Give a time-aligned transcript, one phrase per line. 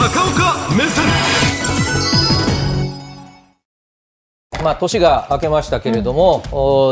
[0.00, 1.04] 高岡目線。
[4.64, 6.38] まあ、年が明けましたけれども、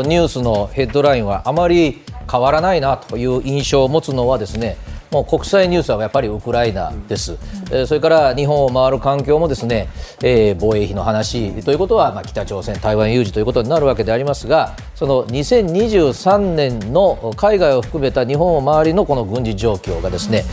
[0.03, 4.77] うん、ニュースのヘッドラインはあまり変わらないなという印象を持つのはですね
[5.11, 7.37] もう国際ニュースはやっぱりウクライナです、
[7.71, 9.89] うん、それから日本を回る環境もですね、
[10.21, 20.43] えー、防衛費の話ということは、まあ、北朝鮮、台湾有事ということになるわけでありますがその2023年の海外を含めた日本を周りのこの軍事状況がですね、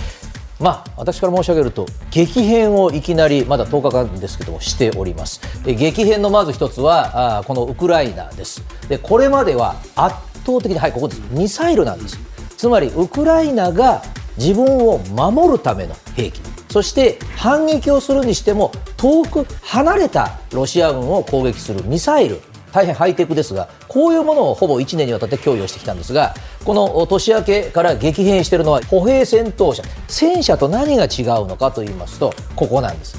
[0.58, 5.40] まあ、私から申し上げると激変をいきなりまだ10日間ですけどもしております。
[5.64, 8.62] 激変のまず一つはあこのウクライナです。
[8.88, 10.16] でこれまでは圧
[10.46, 11.22] 倒的にはいここです。
[11.30, 12.18] ミサイルなんです。
[12.56, 14.02] つまりウクライナが
[14.38, 16.40] 自分を守るための兵器。
[16.70, 22.40] そして反撃をするにしても遠く離れたロシア軍を攻撃するミサイル。
[22.72, 26.34] 大変ハイテクですがこういうものをほぼ1年にわたって供与してきたんですが
[26.66, 33.18] この年明けから激変しているのは歩兵戦闘車戦車と何が違うのかと言いますとここなんです。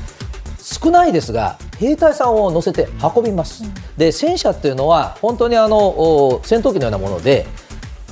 [0.61, 3.63] 少ないですが兵隊さんを乗せて運びます、
[3.97, 7.47] で戦車っていうのは本当にあの戦闘機のようなもので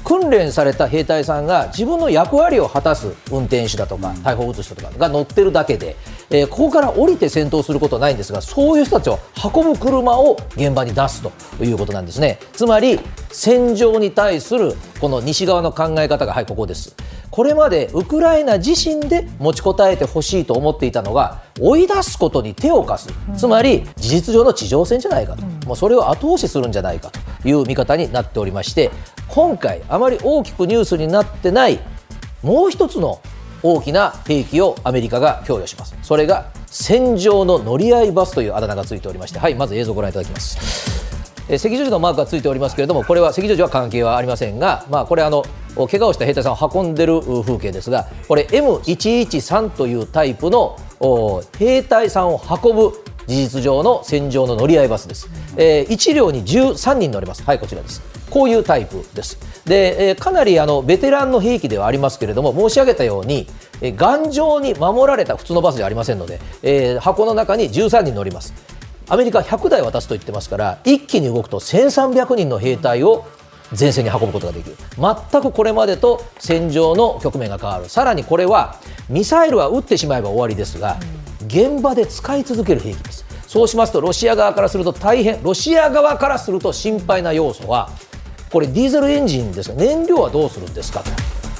[0.04, 5.96] 訓練された兵隊さんが自分の役割を果たす運転手だとか大砲を撃つ人とかが乗ってるだけで、
[6.30, 9.20] えー、ここから降りて戦闘することはないんですがそういう人たちを
[9.54, 11.32] 運ぶ車を現場に出すと
[11.64, 12.40] いうことなんですね。
[12.54, 13.00] つまり
[13.32, 16.96] 戦場に対するこの西側の考え方がはいここです。
[17.32, 23.14] これまでウクライナ自身で持ちこたえてほしいと思っていたのが追い出すことに手を貸す。
[23.36, 28.92] つまり事実上の地上戦じゃないかと、もうそれを後押しするんじゃないかという見方になっておりまして
[29.28, 31.80] 今回あまり大きくニュースになってない
[32.42, 33.22] もう一つの
[33.66, 35.96] 大きな兵器をアメリカが供与します。
[36.04, 40.86] それが戦場の乗り合いバスというあだ名がついておりましてはいまず映像をご覧いただきます。
[41.48, 45.44] え赤十字のマークがついておりますけれどもこれは赤十字は関係はありませんがまあこれあの
[45.76, 50.78] 怪我をした兵隊さんを運んでる風景ですがこれ M113 というタイプの
[51.60, 52.94] 兵隊さんを運ぶ
[53.28, 57.44] 事実上の戦場の乗り合いバスです、えー、1両に13人乗れます。
[57.44, 58.15] はいこちらです。
[58.30, 59.38] こういうタイプです。
[59.66, 63.48] で、え、かなりあのベテランの兵器ではありますけれども申し上げたように、
[63.82, 68.54] え、頑丈に守られた普通のバスではありませんので、えー、箱の中に13人乗ります。
[69.08, 73.28] アメリカ100台渡すと言ってますから一気に動くと1300人の兵隊を
[73.80, 74.76] 前線に運ぶことができる。
[74.98, 77.90] 全くこれまでと戦場の局面が変わる。
[77.90, 78.78] さらにこれは
[79.10, 80.98] ミサイルは撃ってしまえば終わりですが、
[81.48, 83.26] 現場で使い続ける兵器です。
[83.48, 87.90] そうしますとロシア側からすると大変ロシア側からすると心配な要素は
[88.52, 91.04] これディーゼルエンジンですが燃料はどうするんですか？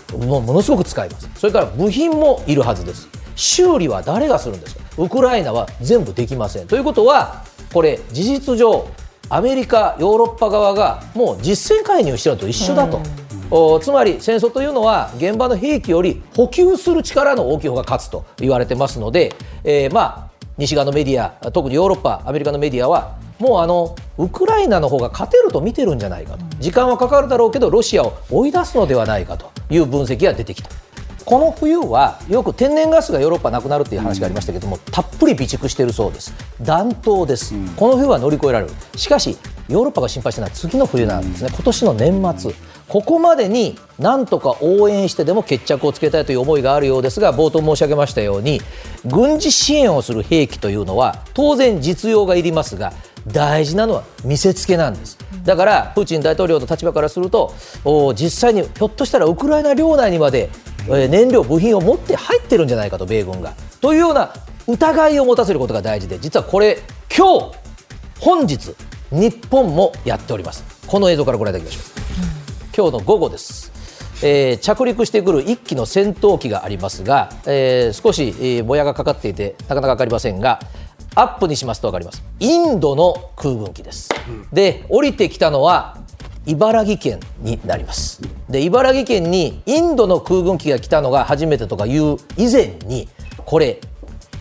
[0.08, 1.30] ともものすごく使います。
[1.36, 3.10] それから部品もいるはずです。
[3.36, 4.84] 修理は誰がするんですか？
[4.98, 6.68] ウクライナは全部できません。
[6.68, 7.44] ということは
[7.74, 8.88] これ事実上
[9.30, 13.02] アメリカヨーロッパ側がもう実戦介入してるのと一緒だと。
[13.52, 26.46] おつまり戦争というのは現場の兵器より補給する力の大きい方が勝つと言われてますので、えー、まあ西側のメディア特にヨーロッパアメリカのメディアはもうあのウクライナの方が勝てると見てるんじゃないかと。
[26.60, 30.70] 時間はかかるだろうけどロシアを追い出すのではないかという分析が出てきた。
[31.26, 36.34] この冬はよく天然ガスがヨーロッパなくなるっていう話がありましたけども、たっぷり備蓄しているそうです。
[36.62, 38.74] 暖冬です、この冬は乗り越えられる。
[38.96, 39.36] しかし
[39.68, 41.50] ヨーロッパが心配してるのは次の冬なんですね。
[41.52, 42.54] 今年の年末。
[42.88, 48.62] ここまでになんとか応援してでも決着をつけたいという思いがあるようですが冒頭申し上げましたように
[49.06, 52.94] 軍事支援をする兵器というのは当然実用がいりますが
[53.28, 55.18] 大事なのは見せつけなんです。
[55.44, 57.54] だからプーチン大統領の立場からすると
[58.16, 60.50] 実際にひょっとしたらウクライナ領内にまで
[60.88, 63.54] 燃料部品を持って入ってるんじゃないかと米軍が。
[63.82, 64.34] というような
[64.68, 66.80] 疑いを持たせることが大事で実はこれ
[67.16, 67.56] 今日
[68.20, 68.76] 本日
[69.12, 70.64] 日本もやっております。
[70.88, 73.72] この映像からご覧いただきましょう、今日の午後です。
[74.24, 80.60] えー、着陸してくる1機の戦闘機がありますが、えー、少し、えー、もやがかかっていてなかなか分かりませんが
[81.16, 82.24] アップにしますと分かります。
[82.40, 85.98] インドの空軍機です、うん、で降りてきたのは
[86.46, 88.22] 茨城県になります。
[88.50, 93.08] で茨城県にインドの空軍機が来たのが初めてとかいう以前に
[93.46, 93.80] これ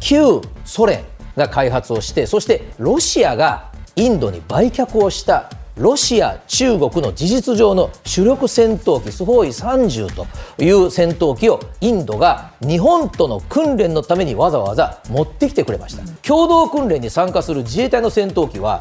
[0.01, 1.05] 旧ソ連
[1.37, 10.27] が開発をしてそしてロシアがインドに売却をしたロシア、中国の事実上の主力戦闘機スホイ30と
[10.63, 16.05] いう戦闘機をインドが日本との訓練のためにわざわざ持ってきてくれました。
[16.23, 18.81] 共同訓練に参加する自衛隊の戦闘機は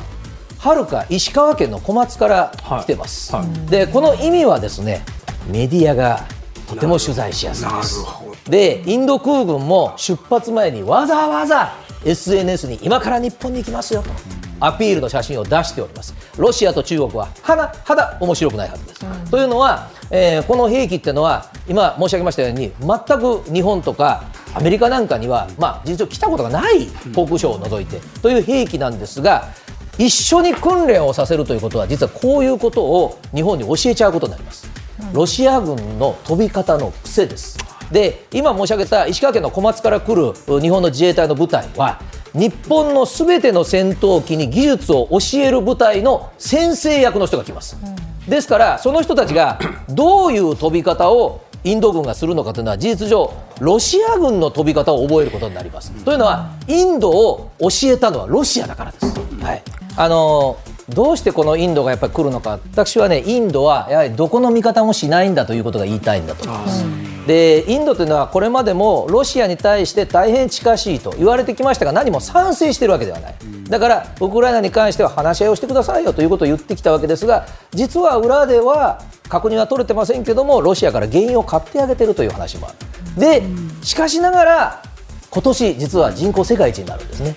[0.60, 2.52] はるか石川県の小松から
[2.84, 3.48] 来てます、はい。
[3.48, 5.02] はい、でこの意味はですね
[5.50, 6.28] メディアが
[6.70, 8.06] とても取材しやすいです。
[8.48, 11.74] でインド空軍も出発前にわざわざ
[12.06, 14.12] SNS に今から日本に行きますよと。
[14.60, 29.50] アピールの写真を出しておりますロシアと中国ははなはだ面白くないはずです、うん、というのは、えー、この兵器っていうのは今申し上げましたように全く日本とかアメリカなんかには、まあ、実は来たことがない航空ショーを除いて、という兵器なんですが
[29.98, 34.68] 一緒に訓練をさせるということは実はこういうことを日本に教えちゃうことになります。
[35.12, 37.58] ロシア軍の飛び方の癖です。
[37.92, 42.02] で今申し上げた石川県の小松から来る日本の自衛隊の部隊は
[42.34, 49.60] 日本のすべての戦闘機に技術を教える部隊の先生役の人が来ます、うん、ですからその人たちが
[49.90, 53.32] どういう飛び方をインド軍がするのかというのは事実上
[53.62, 59.06] ロシア軍の飛び方を覚えることになります、というのはインドを教えたのはロシアだからです、
[59.42, 59.64] はい、
[59.96, 60.58] あの
[60.90, 62.60] どうしてこのインドがやっぱり来るのか。
[62.72, 67.03] 私はねインドはやはりどこの味方もしないんだということが言いたいんだと思います。
[67.28, 73.36] でインドというのはこれまでもロシアに対して大変近しいと言われてきましたが何も賛成しているわけではない、
[73.70, 82.78] だからウクライナに関しては話し合いをしてくださいよということを言ってきたわけですが実は裏では確認は取れてませんけどもロシアから原因を買ってあげているという話もある。
[83.20, 83.44] で
[83.82, 84.84] しかしながら
[85.30, 87.36] 今年実は人口世界一になるんですね。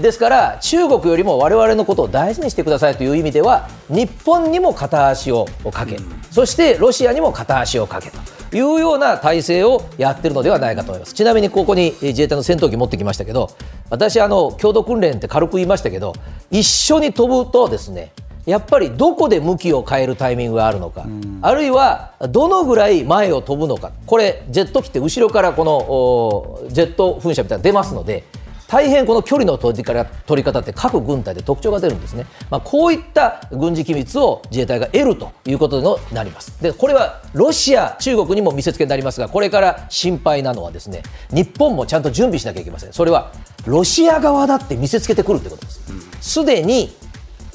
[0.00, 5.98] ですから中国よりも我々のことを大事にしてくださいという意味では日本にも片足をかけ
[6.30, 8.18] そしてロシアにも片足をかけと
[8.52, 11.14] いうような体制をやってるのではないかと思います。
[11.14, 13.50] ちなみにここに自衛隊の戦闘機持ってきましたけど
[13.90, 16.14] 私あの共同訓練って軽く言いましたけど
[16.50, 18.12] 一緒に飛ぶとですね
[18.44, 21.06] やっぱりどこで向きを変えるタイミングがあるのか、
[21.42, 28.24] あるいはどのぐらい前を飛ぶのか、これ、ジェット機って後ろからこのジェット噴射みたいなの出ますので、
[28.72, 36.58] 大変この距離の取り取り方って各軍隊で特徴が出るんですね、まあ、こういった軍事機密を自衛隊が得るということになります。
[36.62, 42.94] でこれはロシア、中国にも見せつけになりますがこれから心配なのはですね日本もちゃんと準備しなきゃいけません。
[42.94, 43.32] それは
[43.66, 45.82] ロシア側だって見せつけてくるということです。
[46.22, 46.96] すでに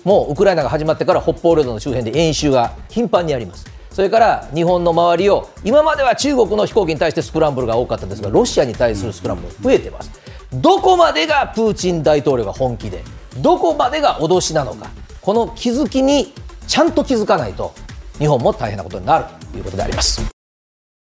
[0.04, 3.66] もうウクライナが始まってから北方領土の周辺で演習が頻繁にあります。
[3.90, 10.12] それから日本の周りを今までは中国の飛行機に対してスクランブルが多かったんですがロシアに対するスクランブル増えてます。
[10.54, 13.04] どこまでがプーチン大統領が本気で
[13.42, 14.90] どこまでが脅しなのか
[15.22, 16.34] この気づきに
[16.68, 17.74] ちゃんと気づかないと
[18.18, 20.37] 日本も大変なことになるということであります。